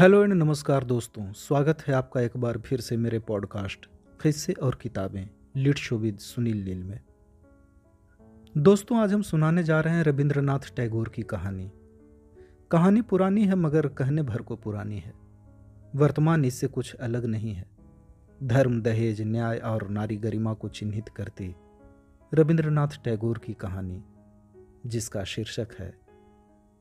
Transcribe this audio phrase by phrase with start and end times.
[0.00, 3.86] Hello and नमस्कार दोस्तों, स्वागत है आपका एक बार फिर से मेरे पॉडकास्ट
[4.22, 7.00] किस्से और किताबें, लिट शोविद सुनील लील में।
[8.56, 11.72] दोस्तों, आज हम सुनाने जा रहे हैं रविंद्रनाथ टैगोर की कहानी।
[12.70, 15.12] कहानी पुरानी है, मगर कहने भर को पुरानी है।
[15.94, 17.70] वर्तमान इससे कुछ अलग नहीं है।
[18.42, 21.54] धर्म, दहेज, न्याय और नारी गरिमा को चिन्हित करती
[22.34, 24.04] रविंद्रनाथ टैगोर की कहानी,
[24.86, 26.00] जिसका शीर्षक है,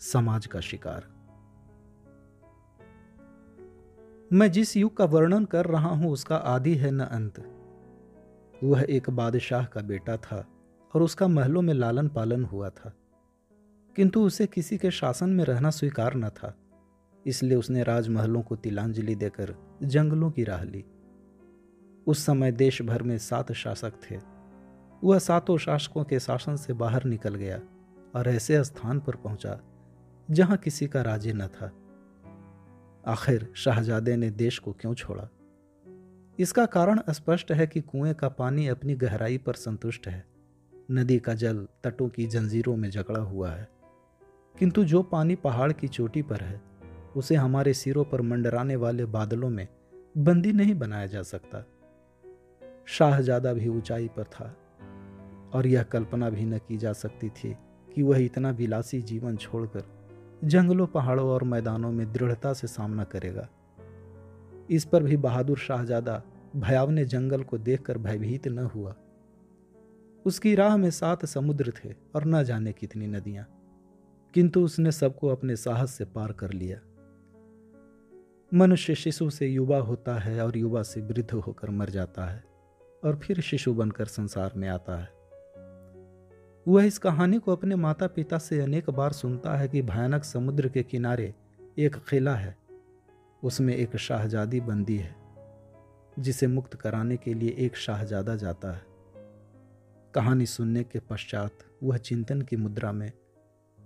[0.00, 1.13] समाज का शिकार।
[4.34, 7.38] मैं जिस युग का वर्णन कर रहा हूँ, उसका आदि है न अंत।
[8.64, 10.46] वह एक बादशाह का बेटा था
[10.94, 12.92] और उसका महलों में लालन पालन हुआ था।
[13.96, 16.56] किंतु उसे किसी के शासन में रहना स्वीकार न था।
[17.26, 20.84] इसलिए उसने राजमहलों को तिलांजलि देकर जंगलों की राह ली।
[22.06, 24.18] उस समय देश भर में सात शासक थे।
[25.04, 27.60] वह सातों शासकों के शासन से बाहर निकल गया
[28.14, 29.60] और ऐसे स्थान पर पहुँचा
[30.30, 31.72] जहाँ किसी का राज्य न था।
[33.06, 35.28] आखिर शाहजादे ने देश को क्यों छोड़ा?
[36.38, 40.26] इसका कारण स्पष्ट है कि कुएँ का पानी अपनी गहराई पर संतुष्ट है।
[40.90, 43.68] नदी का जल तटों की जंजीरों में जकड़ा हुआ है।
[44.58, 46.60] किंतु जो पानी पहाड़ की चोटी पर है,
[47.16, 49.68] उसे हमारे सिरों पर मंडराने वाले बादलों में
[50.18, 51.66] बंदी नहीं बनाया जा सकता।
[52.86, 54.56] शाहजादा भी ऊंचाई पर था,
[55.54, 57.56] और यह कल्पना भी न की जा सकती थी
[57.94, 60.03] कि वह इतना विलासी जीवन छोड़कर
[60.44, 63.48] जंगलों, पहाड़ों और मैदानों में दृढ़ता से सामना करेगा।
[64.70, 66.22] इस पर भी बहादुर शाहजादा
[66.56, 68.94] भयावने जंगल को देखकर भयभीत न हुआ।
[70.26, 73.46] उसकी राह में सात समुद्र थे और न जाने कितनी नदियाँ,
[74.34, 76.80] किंतु उसने सबको अपने साहस से पार कर लिया।
[78.52, 82.44] मनुष्य शिशु से युवा होता है और युवा से वृद्ध होकर मर जाता है
[83.04, 85.13] और फिर शिशु बनकर संसार में आता है।
[86.68, 90.68] वह इस कहानी को अपने माता पिता से अनेक बार सुनता है कि भयानक समुद्र
[90.68, 91.34] के किनारे
[91.78, 92.56] एक किला है।
[93.42, 95.16] उसमें एक शाहजादी बंदी है,
[96.18, 98.82] जिसे मुक्त कराने के लिए एक शाहजादा जाता है।
[100.14, 101.52] कहानी सुनने के पश्चात
[101.82, 103.12] वह चिंतन की मुद्रा में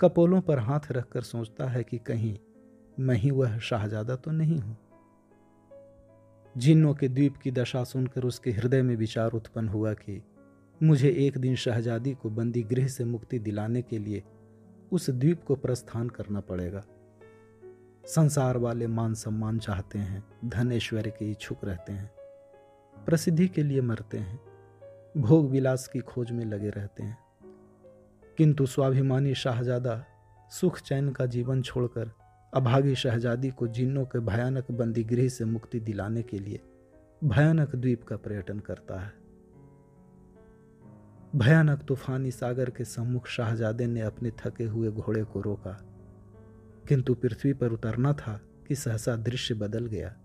[0.00, 2.38] कपोलों पर हाथ रखकर सोचता है कि कहीं
[3.00, 4.76] मैं ही वह शाहजादा तो नहीं हूँ।
[6.56, 10.22] जिन्नों के द्वीप की दशा सुनकर उसके हृदय में विचार उत्पन्न हुआ कि
[10.82, 14.22] मुझे एक दिन शहजादी को बंदी गृह से मुक्ति दिलाने के लिए
[14.92, 16.84] उस द्वीप को प्रस्थान करना पड़ेगा।
[18.06, 22.10] संसार वाले मान सम्मान चाहते हैं, धन ऐश्वर्य के इच्छुक रहते हैं,
[23.04, 24.40] प्रसिद्धि के लिए मरते हैं,
[25.16, 27.18] भोग विलास की खोज में लगे रहते हैं।
[28.38, 30.04] किंतु स्वाभिमानी शाहजादा
[30.50, 32.10] सुख चैन का जीवन छोड़कर
[32.54, 36.60] अभागी शहजादी को जिन्नों के भयानक बंदी गृह से मुक्ति दिलाने के लिए
[37.24, 39.25] भयानक द्वीप का पर्यटन करता है।
[41.36, 45.84] भयानक तूफानी सागर के सम्मुख शाहजादे ने अपने थके हुए घोड़े को रोका।
[46.88, 50.16] किंतु पृथ्वी पर उतरना था कि सहसा दृश्य बदल गया।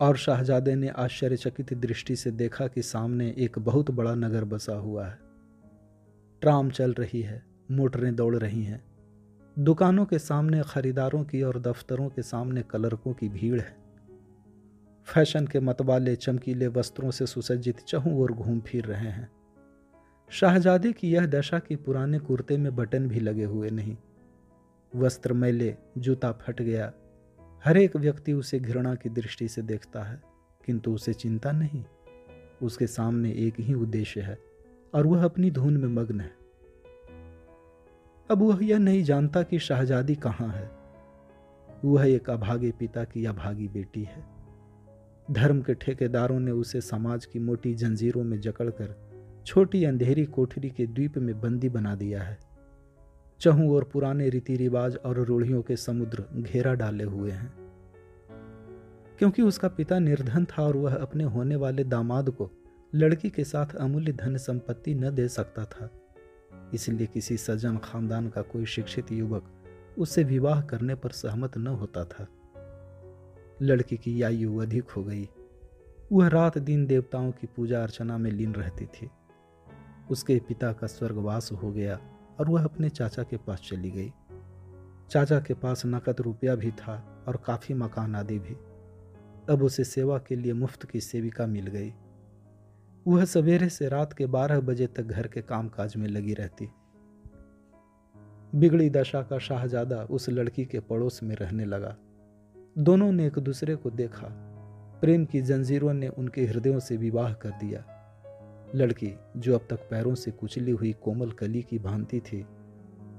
[0.00, 5.06] और शाहजादे ने आश्चर्यचकित दृष्टि से देखा कि सामने एक बहुत बड़ा नगर बसा हुआ
[5.06, 5.18] है।
[6.40, 8.84] ट्राम चल रही है, मोटरें दौड़ रही हैं।
[9.58, 13.76] दुकानों के सामने, खरीदारों की और दफ्तरों के सामने कलरकों की भीड़ है।
[15.04, 19.32] फ़ैशन के मतवाले, चमकीले वस्त्रों से सुसज्जित चहु और घूम फिर रहे हैं।
[20.30, 23.96] शाहजादे की यह दशा कि पुराने कुर्ते में बटन भी लगे हुए नहीं।
[24.96, 26.92] वस्त्र मैले, जूता फट गया।
[27.64, 30.22] हर एक व्यक्ति उसे घृणा की दृष्टि से देखता है,
[30.66, 31.84] किंतु उसे चिंता नहीं।
[32.62, 34.38] उसके सामने एक ही उद्देश्य है,
[34.94, 36.32] और वह अपनी धुन में मग्न है।
[38.30, 40.70] अब वह यह नहीं जानता कि शाहजादी कहाँ है।
[41.84, 44.24] वह एक अभागे पिता की अभागी बेटी है।
[45.30, 49.13] धर्म के ठेकेदारों ने उसे समाज की मोटी जंजीरों में जकड़कर
[49.46, 52.38] छोटी अंधेरी कोठरी के द्वीप में बंदी बना दिया है।
[53.40, 57.52] चहु और पुराने रीति रिवाज और रूढ़ियों के समुद्र घेरा डाले हुए हैं।
[59.18, 62.50] क्योंकि उसका पिता निर्धन था और वह अपने होने वाले दामाद को
[62.94, 65.90] लड़की के साथ अमूल्य धन संपत्ति न दे सकता था।
[66.74, 69.44] इसलिए किसी सज्जन खानदान का कोई शिक्षित युवक
[69.98, 72.26] उससे विवाह करने पर सहमत न होता था।
[73.62, 75.28] लड़की की आयु अधिक हो गई।
[76.12, 79.10] वह रात दिन देवताओं की पूजा अर्चना में लीन रहती थी।
[80.10, 82.00] उसके पिता का स्वर्गवास हो गया
[82.40, 84.12] और वह अपने चाचा के पास चली गई।
[85.10, 88.54] चाचा के पास नकद रुपया भी था और काफ़ी मकान आदि भी।
[89.52, 91.94] अब उसे सेवा के लिए मुफ़्त की सेविका मिल गई।
[93.06, 96.68] वह सवेरे से रात के बारह बजे तक घर के कामकाज में लगी रहती।
[98.54, 101.96] बिगड़ी दशा का शाहजादा उस लड़की के पड़ोस में रहने लगा।
[102.78, 104.26] दोनों ने एक दूसरे को देखा।
[105.00, 107.93] प्रेम की जंजीरों ने उनके हृदयों से विवाह कर दिया।
[108.74, 112.46] लड़की जो अब तक पैरों से कुचली हुई कोमल कली की भांति थी,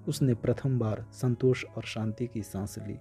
[0.07, 2.98] उसने प्रथम बार संतोष और शांति की सांस ली।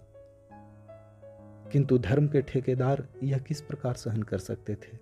[1.73, 4.99] किंतु धर्म के ठेकेदार यह किस प्रकार सहन कर सकते थे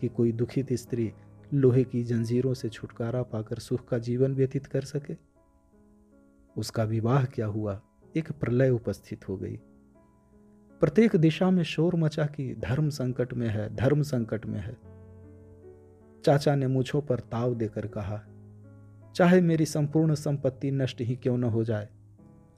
[0.00, 1.12] कि कोई दुखित स्त्री
[1.54, 5.16] लोहे की जंजीरों से छुटकारा पाकर सुख का जीवन व्यतीत कर सके?
[6.56, 7.82] उसका विवाह क्या हुआ?
[8.16, 9.56] एक प्रलय उपस्थित हो गई।
[10.80, 14.89] प्रत्येक दिशा में शोर मचा कि धर्म संकट में है, धर्म संकट में है।
[16.24, 18.22] चाचा ने मुझों पर ताव देकर कहा,
[19.16, 21.88] चाहे मेरी संपूर्ण संपत्ति नष्ट ही क्यों न हो जाए,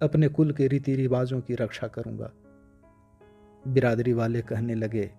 [0.03, 2.31] अपने कुल के रीति रिवाजों की रक्षा करूँगा।
[3.69, 5.11] बिरादरी वाले कहने लगे,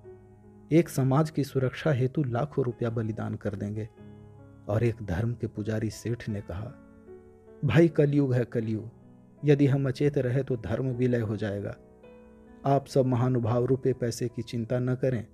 [0.72, 3.90] एक समाज की सुरक्षा हेतु लाखों रुपया बलिदान कर देंगे।
[4.68, 6.72] और एक धर्म के पुजारी सेठ ने कहा,
[7.66, 8.90] भाई, कलयुग है कलयुग।
[9.46, 11.76] यदि हम अचेत रहे तो धर्म विलय हो जाएगा।
[12.66, 15.28] आप सब महानुभाव रुपये पैसे की चिंता न करें।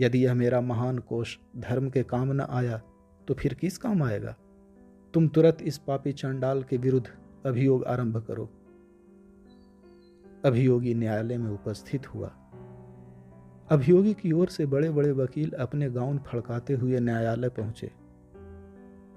[0.00, 2.80] यदि यह मेरा महान कोष धर्म के काम न आया
[3.28, 4.36] तो फिर किस काम आएगा?
[5.14, 7.06] तुम तुरंत इस पापी चंडाल के विरुद्ध
[7.46, 8.48] अभियोग आरंभ करो।
[10.44, 12.28] अभियोगी न्यायालय में उपस्थित हुआ।
[13.70, 17.90] अभियोगी की ओर से बड़े बड़े वकील अपने गाउन फड़काते हुए न्यायालय पहुँचे।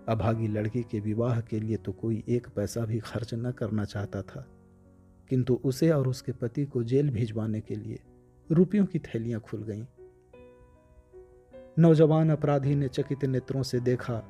[0.09, 4.21] अभागी लड़की के विवाह के लिए तो कोई एक पैसा भी खर्च न करना चाहता
[4.21, 4.45] था,
[5.29, 7.99] किंतु उसे और उसके पति को जेल भिजवाने के लिए
[8.49, 9.85] रुपयों की थैलियाँ खुल गईं।
[11.79, 14.23] नौजवान अपराधी ने चकित नेत्रों से देखा,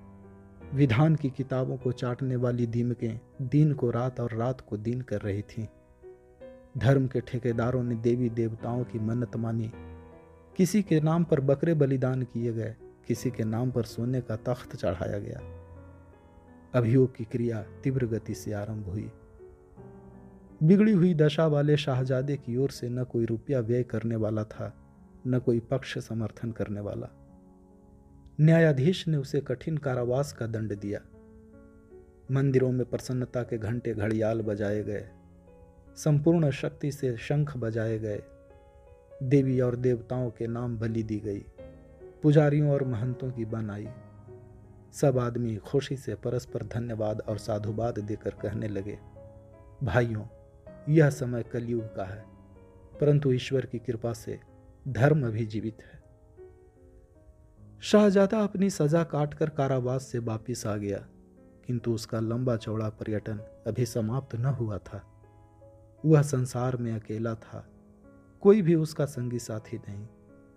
[0.73, 5.21] विधान की किताबों को चाटने वाली दीमकें दिन को रात और रात को दिन कर
[5.21, 5.67] रही थीं।
[6.77, 9.71] धर्म के ठेकेदारों ने देवी देवताओं की मन्नत मानी।
[10.57, 12.75] किसी के नाम पर बकरे बलिदान किए गए,
[13.07, 15.41] किसी के नाम पर सोने का तख्त चढ़ाया गया।
[16.75, 19.11] अभियोग की क्रिया तीव्र गति से आरंभ हुई।
[20.63, 24.73] बिगड़ी हुई दशा वाले शाहजादे की ओर से न कोई रुपया व्यय करने वाला था,
[25.27, 27.19] न कोई पक्ष समर्थन करने वाला।
[28.41, 30.99] न्यायाधीश ने उसे कठिन कारावास का दंड दिया।
[32.31, 35.09] मंदिरों में प्रसन्नता के घंटे घड़ियाल बजाए गए।
[35.95, 38.23] संपूर्ण शक्ति से शंख बजाए गए।
[39.23, 41.45] देवी और देवताओं के नाम बलि दी गई।
[42.23, 43.87] पुजारियों और महंतों की बन आई।
[44.93, 48.99] सब आदमी खुशी से परस्पर धन्यवाद और साधुवाद देकर कहने लगे,
[49.83, 50.25] भाइयों,
[50.89, 52.25] यह समय कलयुग का है,
[53.01, 54.39] परंतु ईश्वर की कृपा से
[54.87, 56.02] धर्म भी जीवित है।
[57.83, 60.97] शाहजादा अपनी सजा काटकर कारावास से वापिस आ गया,
[61.67, 63.37] किंतु उसका लंबा चौड़ा पर्यटन
[63.67, 65.01] अभी समाप्त न हुआ था।
[66.05, 67.67] वह संसार में अकेला था।
[68.41, 70.07] कोई भी उसका संगी साथी नहीं।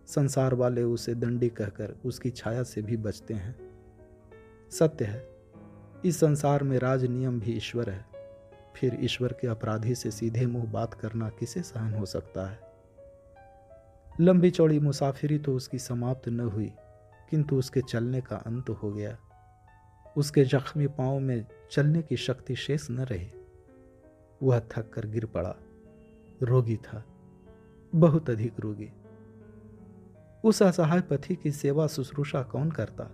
[0.06, 3.56] संसार वाले उसे दंडी कहकर उसकी छाया से भी बचते हैं।
[4.70, 5.28] सत्य है,
[6.04, 8.06] इस संसार में राज नियम भी ईश्वर है।
[8.76, 12.60] फिर ईश्वर के अपराधी से सीधे मुँह बात करना किसे सहन हो सकता है?
[14.20, 16.72] लंबी चौड़ी मुसाफिरी तो उसकी समाप्त न हुई।
[17.30, 19.18] किंतु उसके चलने का अंत हो गया।
[20.16, 23.28] उसके जख्मी पाँव में चलने की शक्ति शेष न रही।
[24.42, 25.54] वह थक कर गिर पड़ा।
[26.42, 27.04] रोगी था।
[27.94, 28.90] बहुत अधिक रोगी।
[30.44, 33.04] उस असहाय पति की सेवा शुश्रूषा कौन करता?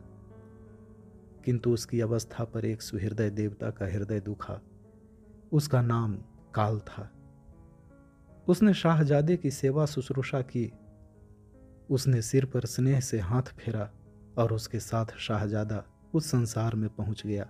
[1.44, 4.61] किंतु उसकी अवस्था पर एक सुहृदय देवता का हृदय दुखा।
[5.53, 6.19] उसका नाम
[6.55, 7.11] काल था।
[8.49, 10.73] उसने शाहजादे की सेवा शुश्रूषा की।
[11.91, 13.91] उसने सिर पर स्नेह से हाथ फेरा।
[14.38, 15.82] और उसके साथ शाहजादा
[16.14, 17.49] उस संसार में पहुँच गया,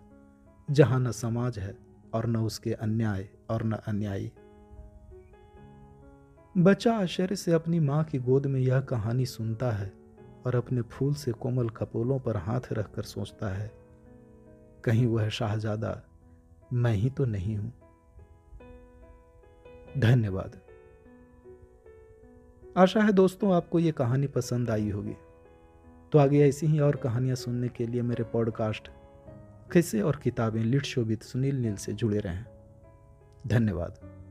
[0.68, 1.74] जहाँ न समाज है
[2.14, 4.32] और न उसके अन्याय और न अन्यायी।
[6.54, 9.92] बच्चा आश्चर्य से अपनी माँ की गोद में यह कहानी सुनता है
[10.46, 13.70] और अपने फूल से कोमल कपोलों पर हाथ रखकर सोचता है,
[14.84, 16.00] कहीं वह शाहजादा,
[16.72, 17.72] मैं ही तो नहीं हूँ।
[19.98, 20.60] धन्यवाद।
[22.76, 25.16] आशा है दोस्तों, आपको ये कहानी पसंद आई होगी।
[26.12, 28.88] तो आगे ऐसी ही और कहानियाँ सुनने के लिए मेरे पॉडकास्ट
[29.72, 32.44] किस्से और किताबें लिट शोभित सुनील नील से जुड़े रहें।
[33.46, 34.21] धन्यवाद।